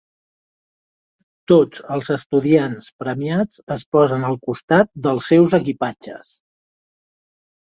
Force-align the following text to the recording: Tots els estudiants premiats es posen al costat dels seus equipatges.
Tots 1.51 1.83
els 1.95 2.09
estudiants 2.15 2.87
premiats 3.03 3.61
es 3.77 3.85
posen 3.97 4.25
al 4.31 4.39
costat 4.49 4.91
dels 5.09 5.29
seus 5.35 5.55
equipatges. 5.61 6.33